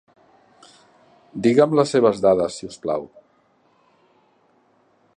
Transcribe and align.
Digue'm 1.47 1.77
les 1.79 1.93
seves 1.97 2.23
dades, 2.25 2.57
si 2.61 2.73
us 2.73 2.81
plau. 2.87 3.07